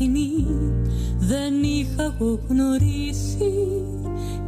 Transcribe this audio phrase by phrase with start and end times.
[0.00, 0.46] Μια αγάπη αληθινή
[1.18, 3.82] δεν είχα εγώ γνωρίσει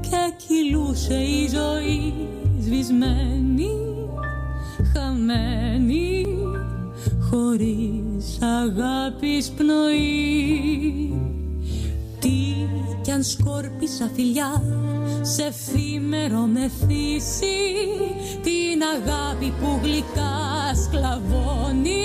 [0.01, 2.13] και κυλούσε η ζωή
[2.61, 3.71] σβησμένη,
[4.93, 6.27] χαμένη
[7.31, 11.15] χωρίς αγάπης πνοή.
[12.19, 12.55] Τι
[13.03, 14.63] κι αν σκόρπισα φιλιά
[15.23, 17.59] σε εφήμερο μεθύσι
[18.43, 22.03] την αγάπη που γλυκά σκλαβώνει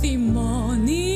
[0.00, 1.13] θυμώνει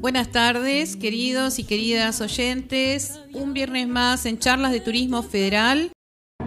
[0.00, 3.20] Buenas tardes, queridos y queridas oyentes.
[3.34, 5.90] Un viernes más en Charlas de Turismo Federal.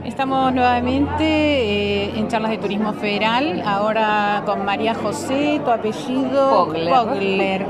[0.03, 7.67] Estamos nuevamente eh, en Charlas de Turismo Federal, ahora con María José, tu apellido Pogler.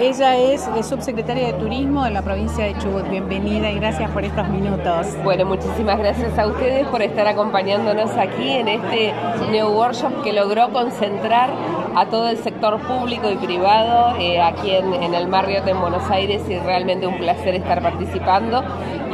[0.00, 3.08] Ella es, es subsecretaria de Turismo de la provincia de Chubut.
[3.10, 5.08] Bienvenida y gracias por estos minutos.
[5.24, 9.12] Bueno, muchísimas gracias a ustedes por estar acompañándonos aquí en este
[9.50, 11.50] New Workshop que logró concentrar
[11.96, 16.10] a todo el sector público y privado eh, aquí en, en, el Marriott en Buenos
[16.10, 18.64] Aires y realmente un placer estar participando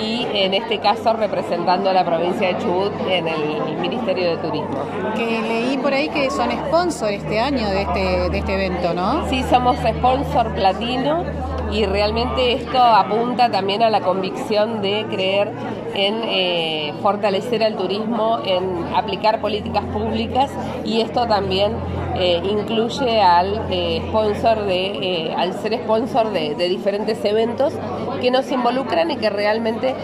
[0.00, 4.78] y en este caso representando a la provincia de Chubut en el Ministerio de Turismo.
[5.14, 9.28] Que leí por ahí que son sponsor este año de este, de este evento, ¿no?
[9.28, 11.24] Sí, somos sponsor platino
[11.72, 15.52] y realmente esto apunta también a la convicción de creer
[15.94, 20.50] en eh, fortalecer el turismo, en aplicar políticas públicas
[20.84, 21.72] y esto también
[22.16, 27.72] eh, incluye al eh, sponsor de, al ser sponsor de, diferentes eventos
[28.20, 29.94] que nos involucran y que realmente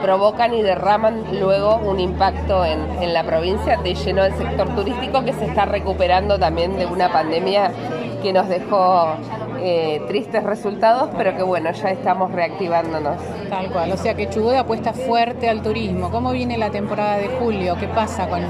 [0.00, 5.22] provocan y derraman luego un impacto en, en la provincia de lleno del sector turístico
[5.22, 7.70] que se está recuperando también de una pandemia
[8.22, 9.16] que nos dejó
[9.62, 13.16] eh, tristes resultados, pero que bueno, ya estamos reactivándonos.
[13.48, 16.10] Tal cual, o sea que Chubut apuesta fuerte al turismo.
[16.10, 17.76] ¿Cómo viene la temporada de julio?
[17.78, 18.40] ¿Qué pasa con,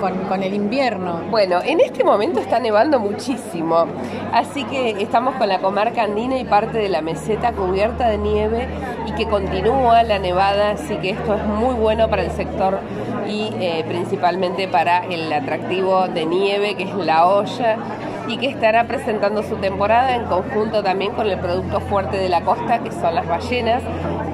[0.00, 1.20] con, con, el invierno?
[1.30, 3.86] Bueno, en este momento está nevando muchísimo,
[4.32, 8.68] así que estamos con la comarca andina y parte de la meseta cubierta de nieve
[9.06, 12.80] y que continúa la nevada, así que esto es muy bueno para el sector
[13.28, 17.78] y eh, principalmente para el atractivo de nieve que es la olla
[18.28, 22.42] y que estará presentando su temporada en conjunto también con el producto fuerte de la
[22.42, 23.82] costa, que son las ballenas,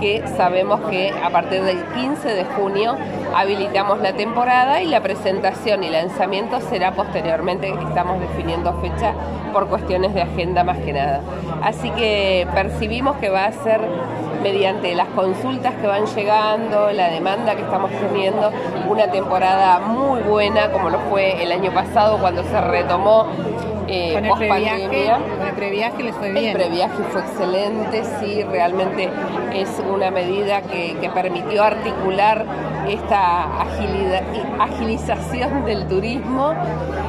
[0.00, 2.97] que sabemos que a partir del 15 de junio
[3.34, 9.15] habilitamos la temporada y la presentación y lanzamiento será posteriormente, estamos definiendo fecha
[9.53, 11.20] por cuestiones de agenda más que nada.
[11.62, 13.81] Así que percibimos que va a ser
[14.43, 18.53] mediante las consultas que van llegando, la demanda que estamos teniendo,
[18.88, 23.26] una temporada muy buena como lo fue el año pasado cuando se retomó
[23.88, 25.10] eh, con, el previaje,
[25.49, 26.44] el previaje les fue bien.
[26.44, 29.09] El previaje fue excelente, sí, realmente
[29.54, 32.44] es una medida que, que permitió articular
[32.88, 34.22] esta agilidad,
[34.59, 36.54] agilización del turismo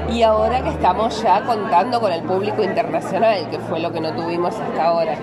[0.10, 4.14] y ahora que estamos ya contando con el público internacional, que fue lo que no
[4.14, 5.14] tuvimos hasta ahora.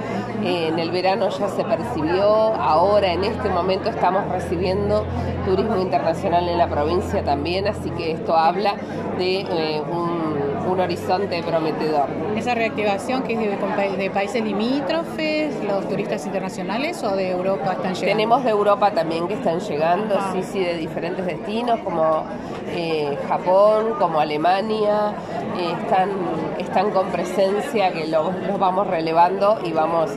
[0.43, 5.05] Eh, en el verano ya se percibió, ahora en este momento estamos recibiendo
[5.45, 8.75] turismo internacional en la provincia también, así que esto habla
[9.19, 12.09] de eh, un un horizonte prometedor.
[12.37, 17.95] ¿Esa reactivación que es de, de, países limítrofes, los turistas internacionales o de Europa están
[17.95, 18.07] llegando?
[18.07, 20.31] Tenemos de Europa también que están llegando, ah.
[20.33, 22.25] sí, sí, de diferentes destinos como
[22.69, 25.13] eh, Japón, como Alemania,
[25.59, 26.11] eh, están,
[26.59, 30.11] están con presencia que los lo vamos relevando y vamos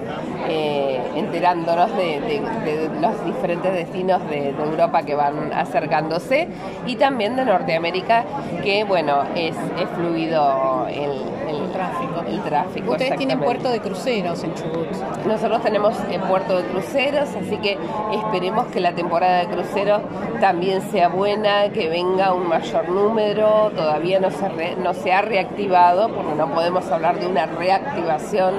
[0.47, 6.47] eh, enterándonos de, de, de, los diferentes destinos de, Europa que van acercándose
[6.85, 8.23] y también de Norteamérica
[8.63, 11.11] que bueno es, es fluido el,
[11.47, 12.23] el, el, tráfico.
[12.27, 14.87] El tráfico Ustedes tienen puerto de cruceros en Chubut.
[15.25, 17.77] Nosotros tenemos el puerto de cruceros, así que
[18.13, 20.01] esperemos que la temporada de cruceros
[20.39, 25.21] también sea buena, que venga un mayor número, todavía no se, re, no se ha
[25.21, 28.55] reactivado, porque no podemos hablar de una reactivación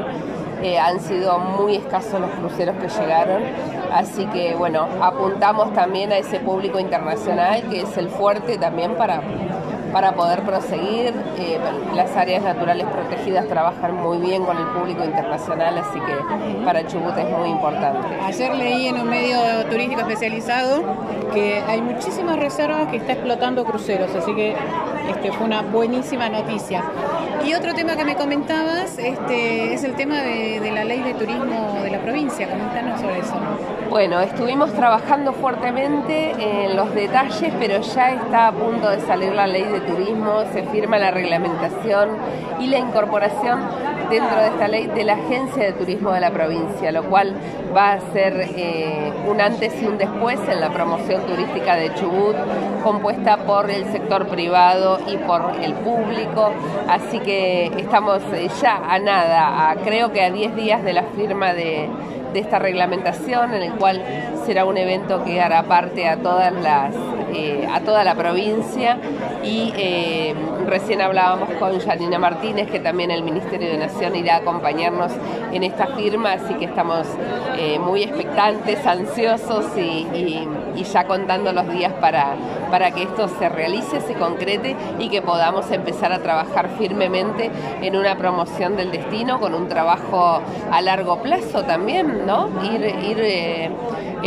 [0.63, 3.43] eh, han sido muy escasos los cruceros que llegaron,
[3.93, 9.23] así que bueno, apuntamos también a ese público internacional que es el fuerte también para,
[9.93, 11.15] para poder proseguir.
[11.39, 11.59] Eh,
[11.95, 17.17] las áreas naturales protegidas trabajan muy bien con el público internacional, así que para Chubut
[17.17, 18.07] es muy importante.
[18.23, 19.39] Ayer leí en un medio
[19.71, 20.83] turístico especializado
[21.33, 24.57] que hay muchísimas reservas que está explotando cruceros, así que
[25.09, 26.83] este, fue una buenísima noticia.
[27.45, 31.79] Y otro tema que me comentabas este, es el tema de, la ley de turismo
[31.83, 32.49] de la provincia.
[32.49, 33.35] Comentanos sobre eso.
[33.89, 39.47] Bueno, estuvimos trabajando fuertemente en los detalles, pero ya está a punto de salir la
[39.47, 42.11] ley de turismo, se firma la reglamentación
[42.61, 43.61] y la incorporación
[44.11, 47.35] dentro de esta ley de la Agencia de Turismo de la provincia, lo cual
[47.75, 52.37] va a ser eh, un antes y un después en la promoción turística de Chubut,
[52.83, 56.51] compuesta por el sector privado y por el público.
[56.89, 61.55] Así que estamos eh, ya a nada, creo que a 10 días de la firma
[61.55, 61.89] de,
[62.33, 64.03] de esta reglamentación, en el cual
[64.51, 66.93] será un evento que hará parte a todas las
[67.33, 68.99] eh, a toda la provincia
[69.45, 70.35] y eh,
[70.67, 75.13] recién hablábamos con Janina Martínez que también el Ministerio de Nación irá a acompañarnos
[75.53, 77.07] en esta firma, así que estamos
[77.57, 80.49] eh, muy expectantes, ansiosos y,
[80.93, 82.35] ya contando los días para,
[82.71, 87.51] para que esto se realice, se concrete y que podamos empezar a trabajar firmemente
[87.83, 90.41] en una promoción del destino con un trabajo
[90.73, 92.49] a largo plazo también, ¿no?
[92.65, 93.19] Ir, ir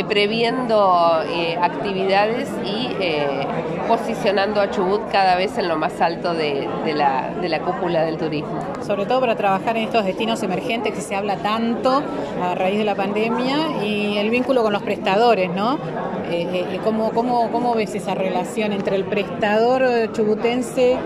[0.04, 1.22] previendo
[1.62, 3.45] actividades y eh,
[3.88, 8.18] posicionando a Chubut cada vez en lo más alto de, la, de la cúpula del
[8.18, 8.60] turismo.
[8.86, 12.01] Sobre todo para trabajar en estos destinos emergentes que se habla tanto
[12.42, 15.78] a raíz de la pandemia y el vínculo con los prestadores, ¿no?
[16.30, 20.98] Eh, eh, ¿cómo, cómo, ves esa relación entre el prestador chubutense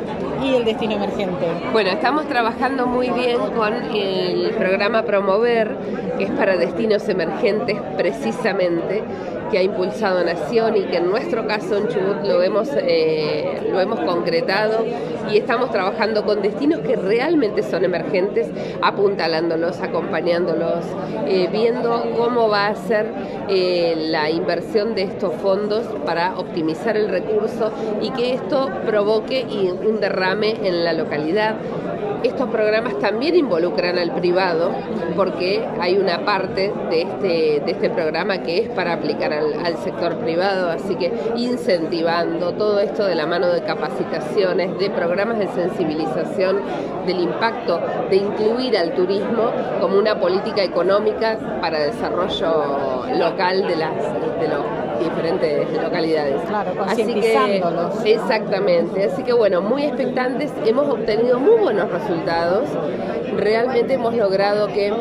[0.44, 1.48] y el destino emergente?
[1.72, 5.76] Bueno, estamos trabajando muy bien con el programa Promover,
[6.18, 9.04] que es para destinos emergentes precisamente
[9.52, 13.80] que ha impulsado Nación y que en nuestro caso en Chubut lo hemos, eh, lo
[13.80, 14.86] hemos concretado
[15.32, 18.48] y estamos trabajando con destinos que realmente son emergentes,
[18.82, 20.86] apuntalándolos, acompañándolos,
[21.28, 23.08] eh, viendo cómo va a ser
[23.50, 27.72] eh, la inversión de estos fondos para optimizar el recurso
[28.02, 29.46] y que esto provoque
[29.86, 31.56] un derrame en la localidad
[32.24, 34.72] estos programas también involucran al privado
[35.16, 40.18] porque hay una parte de este, de este programa que es para aplicar al, sector
[40.18, 46.62] privado, así que incentivando todo esto de la mano de capacitaciones, de programas de sensibilización
[47.06, 47.80] del impacto
[48.10, 53.96] de incluir al turismo como una política económica para desarrollo local de, las,
[54.40, 56.42] de los diferentes localidades.
[56.48, 57.64] Claro, así que
[58.06, 62.70] exactamente, así que bueno, muy expectantes, hemos obtenido muy buenos resultados.
[63.36, 64.92] Realmente hemos logrado que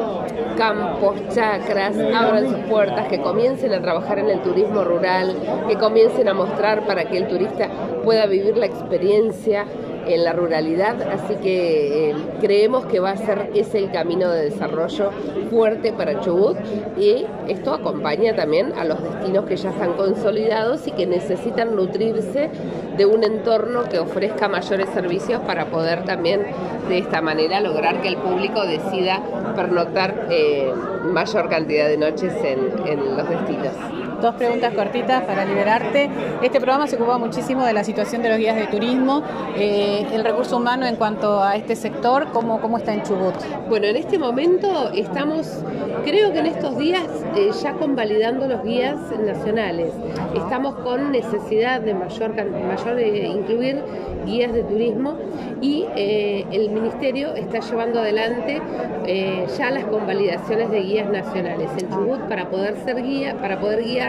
[0.56, 5.36] campos, chacras abran sus puertas, que comiencen a trabajar en el turismo rural,
[5.68, 7.68] que comiencen a mostrar para que el turista
[8.04, 9.66] pueda vivir la experiencia
[10.06, 14.44] en la ruralidad, así que eh, creemos que va a ser ese el camino de
[14.44, 15.10] desarrollo
[15.50, 16.56] fuerte para Chubut
[16.96, 22.50] y esto acompaña también a los destinos que ya están consolidados y que necesitan nutrirse
[22.96, 26.42] de un entorno que ofrezca mayores servicios para poder también
[26.88, 29.22] de esta manera lograr que el público decida
[29.54, 30.72] pernoctar eh,
[31.04, 34.05] mayor cantidad de noches en los destinos.
[34.20, 36.08] Dos preguntas cortitas para liberarte.
[36.42, 39.22] Este programa se ocupa muchísimo de la situación de los guías de turismo.
[39.56, 43.34] Eh, el recurso humano en cuanto a este sector, ¿cómo, ¿cómo está en Chubut?
[43.68, 45.62] Bueno, en este momento estamos,
[46.04, 47.04] creo que en estos días,
[47.36, 49.92] eh, ya convalidando los guías nacionales.
[50.34, 53.82] Estamos con necesidad de mayor, mayor de incluir
[54.26, 55.16] guías de turismo
[55.60, 58.60] y eh, el Ministerio está llevando adelante
[59.06, 61.70] eh, ya las convalidaciones de guías nacionales.
[61.78, 64.05] En Chubut, para poder ser guía, para poder guiar,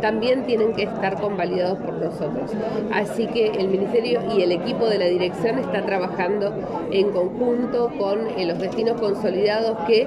[0.00, 2.50] también tienen que estar convalidados por nosotros.
[2.92, 6.52] Así que el Ministerio y el equipo de la dirección está trabajando
[6.90, 10.06] en conjunto con eh, los destinos consolidados que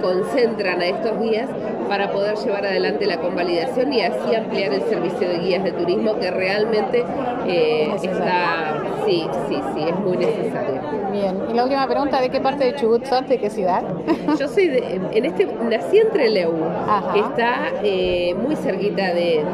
[0.00, 1.48] concentran a estos guías
[1.88, 6.18] para poder llevar adelante la convalidación y así ampliar el servicio de guías de turismo
[6.18, 7.04] que realmente
[7.46, 10.80] está Sí, sí, sí, es muy necesario.
[11.12, 13.28] Bien, y la última pregunta, ¿de qué parte de Chubut sos?
[13.28, 13.82] ¿De qué ciudad?
[14.38, 16.52] Yo soy de, en este, nací en Trelew,
[17.12, 19.44] que está eh, muy cerquita de,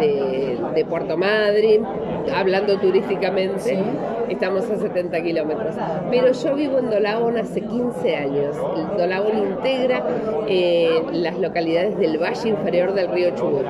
[0.75, 1.85] de, Puerto Madryn,
[2.35, 3.79] hablando turísticamente.
[4.31, 5.75] Estamos a 70 kilómetros.
[6.09, 8.57] Pero yo vivo en Dolabón hace 15 años.
[8.97, 10.05] Dolabón integra
[10.49, 13.67] eh, las localidades del valle inferior del río Chubut.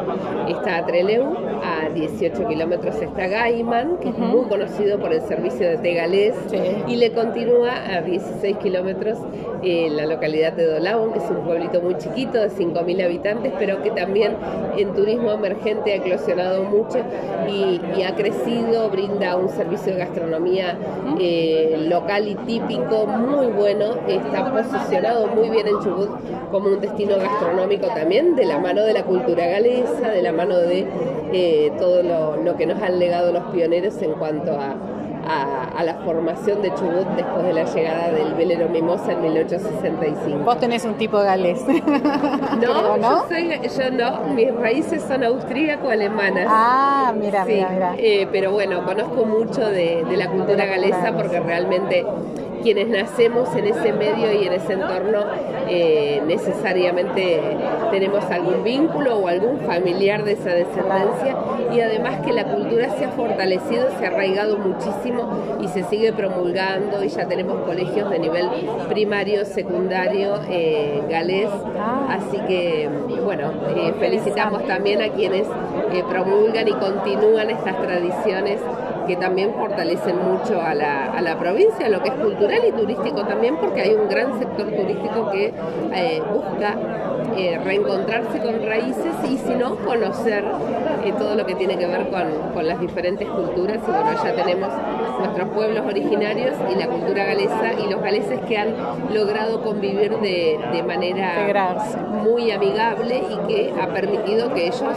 [0.49, 5.79] Está Trelew, a 18 kilómetros está Gaiman, que es muy conocido por el servicio de
[5.79, 6.35] Tegalés,
[6.87, 9.19] y le continúa a 16 kilómetros
[9.63, 13.83] eh, la localidad de Dolabón, que es un pueblito muy chiquito de 5.000 habitantes, pero
[13.83, 14.37] que también
[14.77, 16.99] en turismo emergente ha eclosionado mucho
[17.49, 20.50] y, y ha crecido, brinda un servicio de gastronomía
[21.19, 26.11] eh, local y típico muy bueno, está posicionado muy bien en Chubut
[26.51, 30.57] como un destino gastronómico también, de la mano de la cultura galesa, de la mano
[30.57, 30.87] de
[31.33, 34.75] eh, todo lo que nos han legado los pioneros en cuanto a
[35.27, 40.45] a, la formación de Chubut después de la llegada del velero Mimosa en 1865.
[40.45, 41.65] Vos tenés un tipo galés.
[42.61, 43.25] No, ¿no?
[43.29, 46.47] Yo, no, mis raíces son austríaco-alemanas.
[46.49, 52.05] Ah, mira, mira, eh, pero bueno, conozco mucho de, la cultura galesa porque realmente
[52.63, 55.25] quienes nacemos en ese medio y en ese entorno
[55.69, 57.41] eh, necesariamente
[57.91, 61.37] tenemos algún vínculo o algún familiar de esa descendencia.
[61.73, 66.13] Y además que la cultura se ha fortalecido, se ha arraigado muchísimo y se sigue
[66.13, 67.03] promulgando.
[67.05, 68.49] Y ya tenemos colegios de nivel
[68.89, 71.51] primario, secundario, eh, galés,
[72.09, 72.89] así que
[73.25, 75.47] bueno, eh, felicitamos también a quienes
[76.09, 78.61] promulgan y continúan estas tradiciones
[79.11, 83.27] que también fortalecen mucho a la, a la provincia, lo que es cultural y turístico
[83.27, 85.53] también, porque hay un gran sector turístico que
[85.93, 86.77] eh, busca
[87.37, 90.45] eh, reencontrarse con raíces y si no, conocer
[91.05, 93.79] eh, todo lo que tiene que ver con, con, las diferentes culturas.
[93.79, 94.69] Y bueno, ya tenemos
[95.19, 98.77] nuestros pueblos originarios y la cultura galesa y los galeses que han
[99.13, 101.53] logrado convivir de, de manera
[102.23, 104.95] muy amigable y que ha permitido que ellos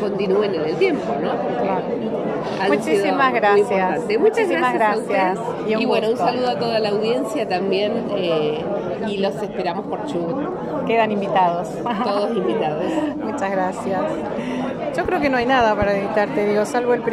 [0.00, 2.19] continúen en el tiempo, ¿no?
[2.68, 4.00] Muchísimas gracias.
[4.18, 5.38] Muchísimas gracias.
[5.66, 8.64] Y, bueno, un saludo a toda la audiencia también eh,
[9.08, 10.86] y los esperamos por Chubut.
[10.86, 11.68] Quedan invitados.
[12.04, 12.84] Todos invitados.
[13.16, 14.00] Muchas gracias.
[14.96, 17.10] Yo creo que no hay nada para editarte, digo, salvo el principio.